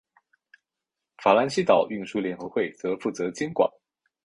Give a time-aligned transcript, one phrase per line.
[1.21, 3.71] 法兰西岛运输联合会则负责监管。